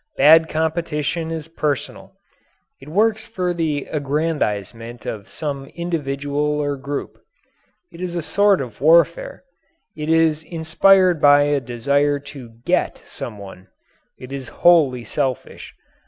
Bad 0.17 0.49
competition 0.49 1.29
is 1.29 1.47
personal. 1.47 2.15
It 2.81 2.89
works 2.89 3.23
for 3.23 3.53
the 3.53 3.85
aggrandizement 3.91 5.05
of 5.05 5.29
some 5.29 5.67
individual 5.75 6.59
or 6.59 6.75
group. 6.75 7.19
It 7.91 8.01
is 8.01 8.15
a 8.15 8.23
sort 8.23 8.61
of 8.61 8.81
warfare. 8.81 9.43
It 9.95 10.09
is 10.09 10.41
inspired 10.41 11.21
by 11.21 11.43
a 11.43 11.61
desire 11.61 12.17
to 12.33 12.49
"get" 12.65 13.03
someone. 13.05 13.67
It 14.17 14.33
is 14.33 14.47
wholly 14.65 15.03
selfish. 15.05 15.75